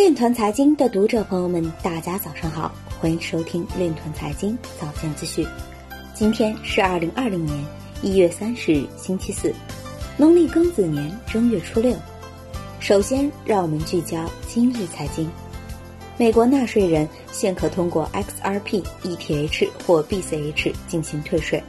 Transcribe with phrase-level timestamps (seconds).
[0.00, 5.46] 链团财经的读者朋友们，大家早上好，欢迎收听链团财经早间资讯。
[6.14, 7.62] 今天是二零二零年
[8.00, 9.54] 一月三十日，星期四，
[10.16, 11.94] 农历庚子年正月初六。
[12.80, 15.30] 首先，让我们聚焦今日财经。
[16.16, 21.62] 美国纳税人现可通过 XRP、ETH 或 BCH 进行退税。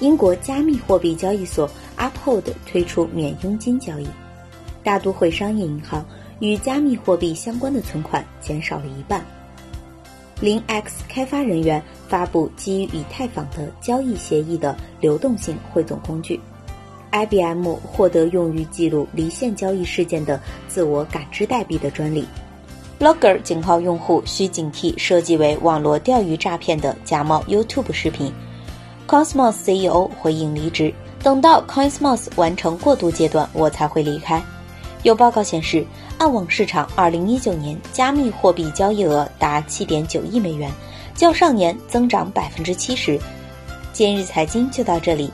[0.00, 4.08] 英国加密货币交易所 Uphold 推出免佣金交易。
[4.82, 6.04] 大都会商业银行
[6.40, 9.24] 与加密货币相关的存款减少了一半。
[10.40, 16.40] 零 X 开发人员发布基于以太坊的交易协议的流动性汇总工具。
[17.12, 22.26] IBM 获得用于记录离线交易事件的自我感知代币的专利。
[22.98, 28.32] Logger 警告用户需警惕设计为网络钓鱼诈骗的假冒 YouTube 视频。
[29.06, 34.42] Cosmos CEO 回应离职，等到 Cosmos 完成过渡阶段，我才会离开。
[35.02, 35.84] 有报告显示，
[36.16, 40.70] 暗网市场2019年加密货币交易额达7.9亿美元，
[41.14, 43.20] 较上年增长70%。
[43.92, 45.28] 今日财经就到这里，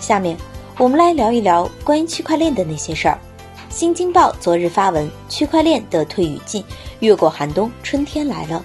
[0.00, 0.34] 下面
[0.78, 3.18] 我们来聊一聊关于区块链的那些事儿。
[3.68, 6.64] 新京报昨日发文，区块链的退与进，
[7.00, 8.64] 越过寒冬，春天来了。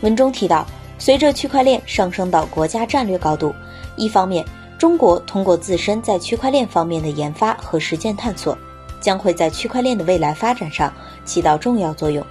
[0.00, 0.66] 文中提到，
[0.98, 3.54] 随着区块链上升到国家战略高度，
[3.96, 4.44] 一方面，
[4.78, 8.58] 中国通过自身在区块链方面的研发和实践探索。
[9.00, 10.92] 将会在区块链的未来发展上
[11.24, 12.24] 起到重要作用，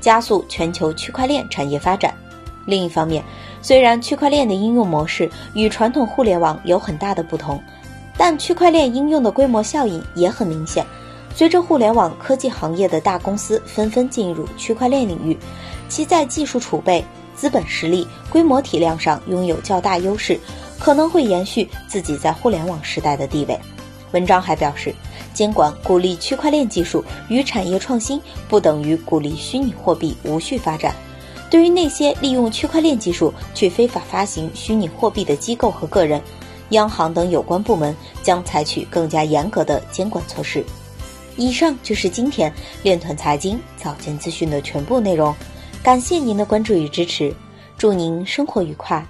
[0.00, 2.14] 加速全球区块链产业发展。
[2.64, 3.22] 另一方面，
[3.60, 7.60] 虽然区块链的应用模式与传统互联网有很大的不同，
[8.16, 10.86] 但区块链应用的规模效应也很明显。
[11.34, 15.36] 随着互联网科技行业的大公司纷纷进入区块链领域，
[15.88, 20.38] 其在技术储备、资本实力、规模体量上拥有较大优势，
[20.78, 23.58] 可能会延续自己在互联网时代的地位。
[24.12, 24.94] 文章还表示。
[25.32, 30.94] 监管鼓励区块链技术与产业创新，不等于鼓励虚拟货币无序发展。
[31.50, 36.20] 对于那些利用区块链技术去非法发行虚拟货币的机构和个人，
[36.70, 40.64] 央行等有关部门将采取更加严格的监管措施。
[41.36, 42.52] 以上就是今天
[42.82, 45.34] 链团财经早间资讯的全部内容，
[45.82, 47.34] 感谢您的关注与支持，
[47.76, 49.06] 祝您生活愉快，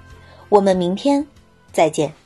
[0.49, 1.25] 我们明天
[1.73, 2.22] 再见。